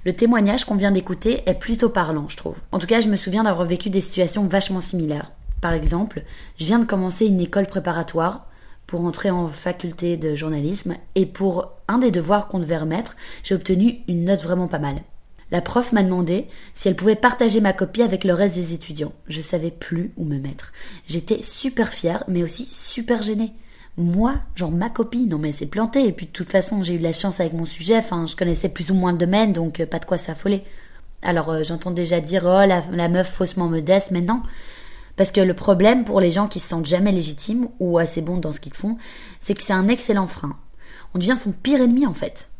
Le 0.05 0.13
témoignage 0.13 0.65
qu'on 0.65 0.77
vient 0.77 0.93
d'écouter 0.93 1.43
est 1.47 1.55
plutôt 1.55 1.89
parlant, 1.89 2.29
je 2.29 2.37
trouve. 2.37 2.57
En 2.73 2.79
tout 2.79 2.87
cas, 2.87 3.01
je 3.01 3.09
me 3.09 3.17
souviens 3.17 3.43
d'avoir 3.43 3.67
vécu 3.67 3.91
des 3.91 4.01
situations 4.01 4.47
vachement 4.47 4.81
similaires. 4.81 5.33
Par 5.63 5.73
exemple, 5.73 6.23
je 6.59 6.67
viens 6.67 6.79
de 6.79 6.85
commencer 6.85 7.27
une 7.27 7.41
école 7.41 7.67
préparatoire 7.67 8.47
pour 8.87 9.05
entrer 9.05 9.31
en 9.31 9.49
faculté 9.49 10.17
de 10.17 10.35
journalisme 10.35 10.95
et 11.15 11.27
pour 11.27 11.73
un 11.89 11.99
des 11.99 12.11
devoirs 12.11 12.49
qu'on 12.49 12.59
devait 12.59 12.77
remettre, 12.77 13.17
j'ai 13.43 13.55
obtenu 13.55 14.01
une 14.09 14.25
note 14.25 14.43
vraiment 14.43 14.69
pas 14.69 14.79
mal. 14.79 15.03
La 15.51 15.61
prof 15.61 15.93
m'a 15.93 16.03
demandé 16.03 16.49
si 16.75 16.89
elle 16.89 16.97
pouvait 16.97 17.15
partager 17.15 17.61
ma 17.61 17.73
copie 17.73 18.03
avec 18.03 18.25
le 18.25 18.35
reste 18.35 18.57
des 18.57 18.75
étudiants. 18.75 19.13
Je 19.29 19.41
savais 19.41 19.71
plus 19.71 20.13
où 20.17 20.25
me 20.25 20.39
mettre. 20.39 20.73
J'étais 21.07 21.43
super 21.43 21.89
fière, 21.89 22.25
mais 22.27 22.43
aussi 22.43 22.67
super 22.71 23.23
gênée. 23.23 23.53
Moi, 23.97 24.35
genre 24.57 24.73
ma 24.73 24.91
copie, 24.91 25.27
non 25.27 25.39
mais 25.39 25.53
c'est 25.53 25.67
planté. 25.67 26.07
Et 26.07 26.13
puis 26.13 26.27
de 26.27 26.33
toute 26.33 26.51
façon, 26.51 26.83
j'ai 26.83 26.95
eu 26.95 26.99
de 26.99 27.03
la 27.05 27.13
chance 27.13 27.41
avec 27.41 27.53
mon 27.53 27.65
sujet. 27.65 27.97
Enfin, 27.97 28.27
je 28.27 28.37
connaissais 28.37 28.69
plus 28.69 28.91
ou 28.91 28.95
moins 28.95 29.13
le 29.13 29.19
domaine, 29.19 29.53
donc 29.53 29.81
euh, 29.81 29.87
pas 29.87 30.01
de 30.01 30.05
quoi 30.05 30.19
s'affoler. 30.19 30.65
Alors 31.23 31.51
euh, 31.51 31.63
j'entends 31.63 31.93
déjà 31.93 32.21
dire 32.21 32.43
oh 32.45 32.67
la, 32.67 33.09
meuf 33.09 33.31
faussement 33.31 33.69
modeste, 33.69 34.11
mais 34.11 34.21
non. 34.21 34.43
Parce 35.15 35.33
que 35.33 35.41
le 35.41 35.55
problème 35.55 36.05
pour 36.05 36.21
les 36.21 36.31
gens 36.31 36.49
qui 36.49 36.61
se 36.61 36.69
sentent 36.69 36.87
jamais 36.87 37.13
légitimes 37.13 37.69
ou 37.79 37.99
assez 37.99 38.21
bons 38.21 38.37
dans 38.37 38.53
ce 38.53 38.61
qu'ils 38.61 38.75
font, 38.75 38.99
c'est 39.41 39.55
que 39.55 39.63
c'est 39.63 39.73
un 39.73 39.89
excellent 39.89 40.27
frein. 40.27 40.59
On 41.15 41.19
devient 41.19 41.37
son 41.41 41.53
pire 41.53 41.81
ennemi 41.81 42.05
en 42.05 42.13
fait. 42.13 42.51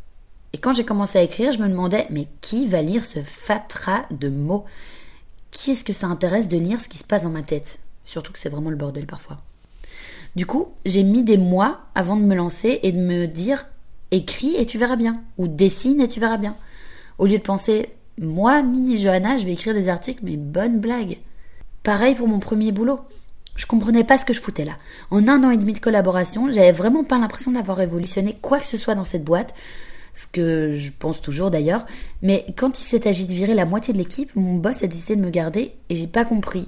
Et 0.53 0.57
quand 0.57 0.71
j'ai 0.71 0.85
commencé 0.85 1.19
à 1.19 1.23
écrire, 1.23 1.51
je 1.51 1.59
me 1.59 1.67
demandais, 1.67 2.07
mais 2.09 2.27
qui 2.41 2.67
va 2.67 2.81
lire 2.81 3.05
ce 3.05 3.21
fatras 3.21 4.05
de 4.11 4.29
mots? 4.29 4.65
Qui 5.51 5.71
est-ce 5.71 5.83
que 5.83 5.93
ça 5.93 6.07
intéresse 6.07 6.47
de 6.47 6.57
lire 6.57 6.81
ce 6.81 6.89
qui 6.89 6.97
se 6.97 7.03
passe 7.03 7.23
dans 7.23 7.29
ma 7.29 7.43
tête? 7.43 7.79
Surtout 8.03 8.31
que 8.31 8.39
c'est 8.39 8.49
vraiment 8.49 8.69
le 8.69 8.75
bordel 8.75 9.05
parfois. 9.05 9.41
Du 10.35 10.45
coup, 10.45 10.69
j'ai 10.85 11.03
mis 11.03 11.23
des 11.23 11.37
mois 11.37 11.81
avant 11.95 12.15
de 12.15 12.21
me 12.21 12.35
lancer 12.35 12.79
et 12.83 12.91
de 12.91 12.99
me 12.99 13.27
dire, 13.27 13.67
écris 14.11 14.55
et 14.55 14.65
tu 14.65 14.77
verras 14.77 14.95
bien, 14.95 15.21
ou 15.37 15.47
dessine 15.47 16.01
et 16.01 16.07
tu 16.07 16.19
verras 16.19 16.37
bien. 16.37 16.55
Au 17.17 17.25
lieu 17.25 17.37
de 17.37 17.43
penser, 17.43 17.89
moi, 18.19 18.61
mini 18.61 18.97
Johanna, 18.97 19.37
je 19.37 19.45
vais 19.45 19.53
écrire 19.53 19.73
des 19.73 19.89
articles, 19.89 20.23
mais 20.23 20.37
bonne 20.37 20.79
blague. 20.79 21.17
Pareil 21.83 22.15
pour 22.15 22.27
mon 22.27 22.39
premier 22.39 22.71
boulot. 22.71 22.99
Je 23.55 23.65
comprenais 23.65 24.03
pas 24.03 24.17
ce 24.17 24.25
que 24.25 24.33
je 24.33 24.41
foutais 24.41 24.65
là. 24.65 24.77
En 25.09 25.27
un 25.27 25.43
an 25.43 25.49
et 25.49 25.57
demi 25.57 25.73
de 25.73 25.79
collaboration, 25.79 26.51
j'avais 26.51 26.71
vraiment 26.71 27.03
pas 27.03 27.17
l'impression 27.17 27.51
d'avoir 27.51 27.77
révolutionné 27.77 28.37
quoi 28.41 28.59
que 28.59 28.65
ce 28.65 28.77
soit 28.77 28.95
dans 28.95 29.05
cette 29.05 29.23
boîte 29.23 29.55
ce 30.17 30.25
que 30.25 30.71
je 30.71 30.91
pense 30.97 31.21
toujours 31.21 31.51
d'ailleurs, 31.51 31.85
mais 32.23 32.45
quand 32.57 32.79
il 32.79 32.83
s'est 32.83 33.07
agi 33.07 33.27
de 33.27 33.33
virer 33.33 33.53
la 33.53 33.65
moitié 33.65 33.93
de 33.93 33.99
l'équipe, 33.99 34.35
mon 34.35 34.55
boss 34.55 34.81
a 34.81 34.87
décidé 34.87 35.15
de 35.15 35.21
me 35.21 35.29
garder 35.29 35.73
et 35.89 35.95
j'ai 35.95 36.07
pas 36.07 36.25
compris. 36.25 36.67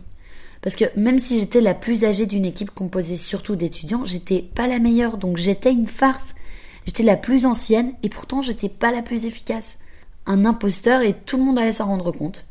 Parce 0.62 0.76
que 0.76 0.86
même 0.96 1.18
si 1.18 1.40
j'étais 1.40 1.62
la 1.62 1.74
plus 1.74 2.04
âgée 2.04 2.28
d'une 2.28 2.46
équipe 2.46 2.70
composée 2.70 3.18
surtout 3.18 3.56
d'étudiants, 3.56 4.06
j'étais 4.06 4.44
pas 4.44 4.68
la 4.68 4.78
meilleure, 4.78 5.18
donc 5.18 5.38
j'étais 5.38 5.72
une 5.72 5.88
farce. 5.88 6.36
J'étais 6.86 7.02
la 7.04 7.18
plus 7.18 7.48
ancienne 7.48 7.94
et 8.04 8.10
pourtant 8.10 8.44
j'étais 8.44 8.70
pas 8.70 8.92
la 8.92 9.02
plus 9.02 9.26
efficace. 9.26 9.78
Un 10.28 10.46
imposteur 10.46 11.02
et 11.02 11.14
tout 11.14 11.38
le 11.38 11.44
monde 11.44 11.58
allait 11.58 11.72
s'en 11.72 11.86
rendre 11.86 12.12
compte. 12.12 12.46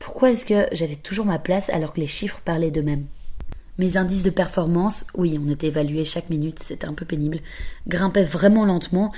Pourquoi 0.00 0.32
est-ce 0.32 0.44
que 0.44 0.66
j'avais 0.72 0.96
toujours 0.96 1.26
ma 1.26 1.38
place 1.38 1.70
alors 1.70 1.92
que 1.92 2.00
les 2.00 2.08
chiffres 2.08 2.40
parlaient 2.44 2.72
d'eux-mêmes? 2.72 3.06
Mes 3.78 3.96
indices 3.96 4.24
de 4.24 4.30
performance, 4.30 5.04
oui, 5.14 5.38
on 5.40 5.48
était 5.48 5.68
évalués 5.68 6.04
chaque 6.04 6.30
minute, 6.30 6.58
c'était 6.58 6.86
un 6.86 6.94
peu 6.94 7.04
pénible, 7.04 7.38
grimpaient 7.86 8.24
vraiment 8.24 8.64
lentement, 8.64 9.12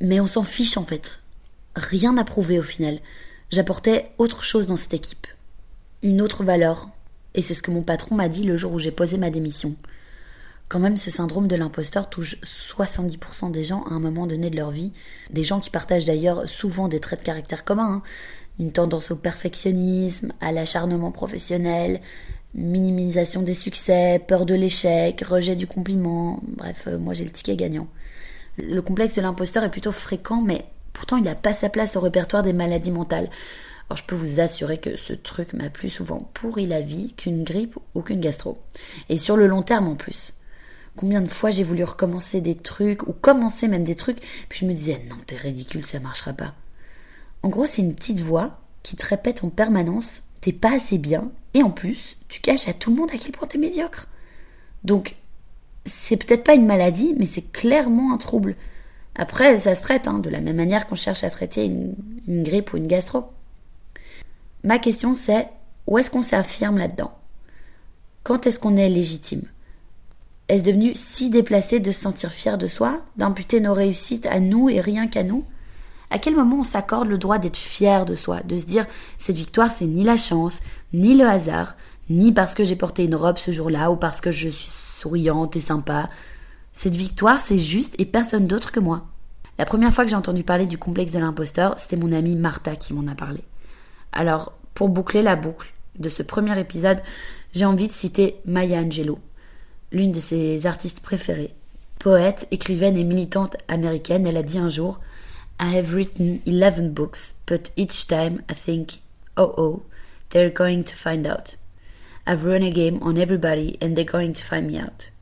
mais 0.00 0.20
on 0.20 0.26
s'en 0.26 0.42
fiche 0.42 0.76
en 0.76 0.84
fait. 0.84 1.22
Rien 1.74 2.16
à 2.16 2.24
prouver 2.24 2.58
au 2.58 2.62
final. 2.62 2.98
J'apportais 3.50 4.10
autre 4.18 4.44
chose 4.44 4.66
dans 4.66 4.76
cette 4.76 4.94
équipe. 4.94 5.26
Une 6.02 6.20
autre 6.20 6.44
valeur. 6.44 6.88
Et 7.34 7.42
c'est 7.42 7.54
ce 7.54 7.62
que 7.62 7.70
mon 7.70 7.82
patron 7.82 8.14
m'a 8.14 8.28
dit 8.28 8.44
le 8.44 8.56
jour 8.56 8.72
où 8.72 8.78
j'ai 8.78 8.90
posé 8.90 9.16
ma 9.16 9.30
démission. 9.30 9.74
Quand 10.68 10.80
même, 10.80 10.98
ce 10.98 11.10
syndrome 11.10 11.48
de 11.48 11.56
l'imposteur 11.56 12.10
touche 12.10 12.36
70% 12.42 13.50
des 13.50 13.64
gens 13.64 13.84
à 13.84 13.94
un 13.94 14.00
moment 14.00 14.26
donné 14.26 14.50
de 14.50 14.56
leur 14.56 14.70
vie. 14.70 14.92
Des 15.30 15.44
gens 15.44 15.60
qui 15.60 15.70
partagent 15.70 16.04
d'ailleurs 16.04 16.46
souvent 16.46 16.88
des 16.88 17.00
traits 17.00 17.20
de 17.20 17.24
caractère 17.24 17.64
communs. 17.64 17.94
Hein. 17.94 18.02
Une 18.58 18.72
tendance 18.72 19.10
au 19.10 19.16
perfectionnisme, 19.16 20.32
à 20.40 20.52
l'acharnement 20.52 21.10
professionnel, 21.10 22.00
minimisation 22.54 23.40
des 23.40 23.54
succès, 23.54 24.22
peur 24.26 24.44
de 24.44 24.54
l'échec, 24.54 25.22
rejet 25.22 25.56
du 25.56 25.66
compliment. 25.66 26.40
Bref, 26.42 26.84
euh, 26.86 26.98
moi 26.98 27.14
j'ai 27.14 27.24
le 27.24 27.30
ticket 27.30 27.56
gagnant. 27.56 27.86
Le 28.58 28.80
complexe 28.82 29.14
de 29.14 29.22
l'imposteur 29.22 29.64
est 29.64 29.70
plutôt 29.70 29.92
fréquent, 29.92 30.42
mais 30.42 30.64
pourtant 30.92 31.16
il 31.16 31.24
n'a 31.24 31.34
pas 31.34 31.54
sa 31.54 31.68
place 31.68 31.96
au 31.96 32.00
répertoire 32.00 32.42
des 32.42 32.52
maladies 32.52 32.90
mentales. 32.90 33.30
Alors 33.88 33.96
je 33.96 34.04
peux 34.04 34.16
vous 34.16 34.40
assurer 34.40 34.78
que 34.78 34.96
ce 34.96 35.12
truc 35.12 35.54
m'a 35.54 35.70
plus 35.70 35.88
souvent 35.88 36.30
pourri 36.34 36.66
la 36.66 36.80
vie 36.80 37.14
qu'une 37.14 37.44
grippe 37.44 37.78
ou 37.94 38.02
qu'une 38.02 38.20
gastro. 38.20 38.58
Et 39.08 39.16
sur 39.16 39.36
le 39.36 39.46
long 39.46 39.62
terme 39.62 39.88
en 39.88 39.94
plus. 39.94 40.34
Combien 40.96 41.20
de 41.20 41.28
fois 41.28 41.50
j'ai 41.50 41.62
voulu 41.62 41.84
recommencer 41.84 42.40
des 42.40 42.56
trucs, 42.56 43.06
ou 43.06 43.12
commencer 43.12 43.68
même 43.68 43.84
des 43.84 43.94
trucs, 43.94 44.18
puis 44.48 44.60
je 44.60 44.66
me 44.66 44.72
disais 44.72 45.00
non, 45.08 45.16
t'es 45.24 45.36
ridicule, 45.36 45.86
ça 45.86 46.00
marchera 46.00 46.32
pas. 46.32 46.54
En 47.44 47.50
gros, 47.50 47.66
c'est 47.66 47.82
une 47.82 47.94
petite 47.94 48.18
voix 48.18 48.58
qui 48.82 48.96
te 48.96 49.06
répète 49.06 49.44
en 49.44 49.48
permanence 49.48 50.22
t'es 50.40 50.52
pas 50.52 50.74
assez 50.74 50.98
bien, 50.98 51.30
et 51.54 51.62
en 51.62 51.70
plus, 51.70 52.16
tu 52.28 52.40
caches 52.40 52.68
à 52.68 52.72
tout 52.72 52.90
le 52.90 52.96
monde 52.96 53.10
à 53.12 53.18
quel 53.18 53.32
point 53.32 53.48
t'es 53.48 53.58
médiocre. 53.58 54.06
Donc, 54.84 55.16
c'est 55.86 56.16
peut-être 56.16 56.44
pas 56.44 56.54
une 56.54 56.66
maladie, 56.66 57.14
mais 57.18 57.26
c'est 57.26 57.52
clairement 57.52 58.12
un 58.12 58.18
trouble. 58.18 58.56
Après, 59.14 59.58
ça 59.58 59.74
se 59.74 59.82
traite, 59.82 60.06
hein, 60.06 60.18
de 60.18 60.30
la 60.30 60.40
même 60.40 60.56
manière 60.56 60.86
qu'on 60.86 60.94
cherche 60.94 61.24
à 61.24 61.30
traiter 61.30 61.64
une, 61.64 61.94
une 62.26 62.42
grippe 62.42 62.72
ou 62.72 62.76
une 62.76 62.86
gastro. 62.86 63.24
Ma 64.64 64.78
question 64.78 65.14
c'est, 65.14 65.48
où 65.86 65.98
est-ce 65.98 66.10
qu'on 66.10 66.22
s'affirme 66.22 66.78
là-dedans? 66.78 67.16
Quand 68.22 68.46
est-ce 68.46 68.58
qu'on 68.58 68.76
est 68.76 68.88
légitime? 68.88 69.42
Est-ce 70.48 70.62
devenu 70.62 70.92
si 70.94 71.30
déplacé 71.30 71.80
de 71.80 71.92
se 71.92 72.00
sentir 72.00 72.32
fier 72.32 72.58
de 72.58 72.66
soi, 72.66 73.02
d'imputer 73.16 73.60
nos 73.60 73.74
réussites 73.74 74.26
à 74.26 74.40
nous 74.40 74.68
et 74.68 74.80
rien 74.80 75.06
qu'à 75.06 75.22
nous? 75.22 75.44
À 76.10 76.18
quel 76.18 76.34
moment 76.34 76.60
on 76.60 76.64
s'accorde 76.64 77.08
le 77.08 77.18
droit 77.18 77.38
d'être 77.38 77.56
fier 77.56 78.06
de 78.06 78.14
soi, 78.14 78.40
de 78.42 78.58
se 78.58 78.64
dire 78.64 78.86
cette 79.18 79.36
victoire 79.36 79.70
c'est 79.70 79.86
ni 79.86 80.04
la 80.04 80.16
chance, 80.16 80.60
ni 80.94 81.14
le 81.14 81.26
hasard, 81.26 81.76
ni 82.08 82.32
parce 82.32 82.54
que 82.54 82.64
j'ai 82.64 82.76
porté 82.76 83.04
une 83.04 83.14
robe 83.14 83.36
ce 83.36 83.50
jour-là 83.50 83.90
ou 83.90 83.96
parce 83.96 84.22
que 84.22 84.30
je 84.30 84.48
suis 84.48 84.70
souriante 84.98 85.56
et 85.56 85.60
sympa. 85.60 86.08
Cette 86.72 86.94
victoire, 86.94 87.40
c'est 87.40 87.58
juste 87.58 87.94
et 87.98 88.06
personne 88.06 88.46
d'autre 88.46 88.72
que 88.72 88.80
moi. 88.80 89.06
La 89.58 89.64
première 89.64 89.92
fois 89.92 90.04
que 90.04 90.10
j'ai 90.10 90.16
entendu 90.16 90.44
parler 90.44 90.66
du 90.66 90.78
complexe 90.78 91.12
de 91.12 91.18
l'imposteur, 91.18 91.78
c'était 91.78 91.96
mon 91.96 92.12
amie 92.12 92.36
Martha 92.36 92.76
qui 92.76 92.94
m'en 92.94 93.10
a 93.10 93.14
parlé. 93.14 93.42
Alors, 94.12 94.52
pour 94.74 94.88
boucler 94.88 95.22
la 95.22 95.36
boucle 95.36 95.72
de 95.98 96.08
ce 96.08 96.22
premier 96.22 96.58
épisode, 96.58 97.00
j'ai 97.52 97.64
envie 97.64 97.88
de 97.88 97.92
citer 97.92 98.36
Maya 98.44 98.80
Angelou, 98.80 99.18
l'une 99.90 100.12
de 100.12 100.20
ses 100.20 100.66
artistes 100.66 101.00
préférées. 101.00 101.54
Poète, 101.98 102.46
écrivaine 102.52 102.96
et 102.96 103.04
militante 103.04 103.56
américaine, 103.66 104.26
elle 104.26 104.36
a 104.36 104.44
dit 104.44 104.58
un 104.58 104.68
jour 104.68 105.00
I 105.60 105.76
have 105.76 105.92
written 105.92 106.38
11 106.46 106.90
books, 106.90 107.34
but 107.46 107.72
each 107.76 108.06
time 108.06 108.42
I 108.48 108.54
think, 108.54 109.00
oh 109.36 109.52
oh, 109.56 109.82
they're 110.30 110.52
going 110.52 110.84
to 110.84 110.94
find 110.94 111.26
out. 111.26 111.56
I've 112.28 112.44
run 112.44 112.62
a 112.62 112.70
game 112.70 112.98
on 113.00 113.16
everybody 113.16 113.78
and 113.80 113.94
they're 113.94 114.04
going 114.04 114.34
to 114.34 114.42
find 114.42 114.66
me 114.66 114.78
out. 114.78 115.12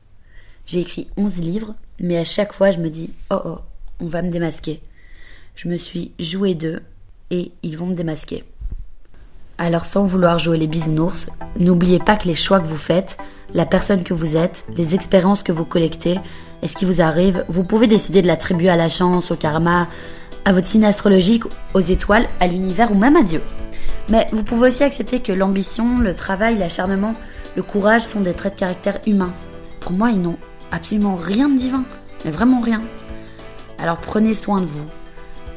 J'ai 0.65 0.81
écrit 0.81 1.07
11 1.15 1.39
livres, 1.39 1.75
mais 2.01 2.17
à 2.17 2.25
chaque 2.25 2.51
fois 2.51 2.71
je 2.71 2.79
me 2.79 2.89
dis 2.89 3.11
oh 3.31 3.39
oh, 3.45 3.59
on 4.01 4.07
va 4.07 4.21
me 4.21 4.29
démasquer. 4.29 4.81
Je 5.55 5.69
me 5.69 5.77
suis 5.77 6.11
joué 6.19 6.53
d'eux 6.53 6.81
et 7.31 7.53
ils 7.63 7.77
vont 7.77 7.85
me 7.85 7.95
démasquer. 7.95 8.43
Alors 9.57 9.85
sans 9.85 10.03
vouloir 10.03 10.37
jouer 10.37 10.57
les 10.57 10.67
bisounours, 10.67 11.29
n'oubliez 11.57 11.99
pas 11.99 12.17
que 12.17 12.27
les 12.27 12.35
choix 12.35 12.59
que 12.59 12.67
vous 12.67 12.75
faites, 12.75 13.17
la 13.53 13.65
personne 13.65 14.03
que 14.03 14.13
vous 14.13 14.35
êtes, 14.35 14.65
les 14.75 14.93
expériences 14.93 15.43
que 15.43 15.53
vous 15.53 15.65
collectez 15.65 16.19
et 16.61 16.67
ce 16.67 16.75
qui 16.75 16.83
vous 16.83 16.99
arrive, 16.99 17.45
vous 17.47 17.63
pouvez 17.63 17.87
décider 17.87 18.21
de 18.21 18.27
l'attribuer 18.27 18.69
à 18.69 18.75
la 18.75 18.89
chance, 18.89 19.31
au 19.31 19.35
karma, 19.35 19.87
à 20.43 20.51
votre 20.51 20.67
signe 20.67 20.83
astrologique, 20.83 21.45
aux 21.73 21.79
étoiles, 21.79 22.27
à 22.41 22.47
l'univers 22.47 22.91
ou 22.91 22.95
même 22.95 23.15
à 23.15 23.23
Dieu. 23.23 23.41
Mais 24.09 24.27
vous 24.31 24.43
pouvez 24.43 24.69
aussi 24.69 24.83
accepter 24.83 25.19
que 25.19 25.31
l'ambition, 25.31 25.99
le 25.99 26.13
travail, 26.13 26.57
l'acharnement, 26.57 27.15
le 27.55 27.63
courage 27.63 28.03
sont 28.03 28.21
des 28.21 28.33
traits 28.33 28.53
de 28.55 28.59
caractère 28.59 28.99
humains. 29.05 29.33
Pour 29.79 29.91
moi, 29.91 30.11
ils 30.11 30.21
n'ont 30.21 30.37
absolument 30.71 31.15
rien 31.15 31.49
de 31.49 31.57
divin, 31.57 31.83
mais 32.23 32.31
vraiment 32.31 32.61
rien. 32.61 32.83
Alors 33.79 33.97
prenez 33.97 34.33
soin 34.33 34.61
de 34.61 34.65
vous. 34.65 34.87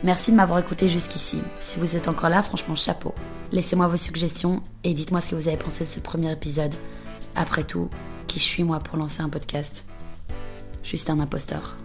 Merci 0.02 0.30
de 0.30 0.36
m'avoir 0.36 0.58
écouté 0.58 0.88
jusqu'ici. 0.88 1.42
Si 1.58 1.78
vous 1.78 1.94
êtes 1.94 2.08
encore 2.08 2.30
là, 2.30 2.42
franchement, 2.42 2.74
chapeau. 2.74 3.14
Laissez-moi 3.52 3.86
vos 3.86 3.96
suggestions 3.96 4.62
et 4.82 4.94
dites-moi 4.94 5.20
ce 5.20 5.30
que 5.30 5.34
vous 5.34 5.48
avez 5.48 5.56
pensé 5.56 5.84
de 5.84 5.90
ce 5.90 6.00
premier 6.00 6.32
épisode. 6.32 6.74
Après 7.36 7.64
tout, 7.64 7.90
qui 8.26 8.40
suis 8.40 8.64
moi 8.64 8.80
pour 8.80 8.96
lancer 8.96 9.22
un 9.22 9.28
podcast? 9.28 9.84
Juste 10.82 11.10
un 11.10 11.20
imposteur. 11.20 11.76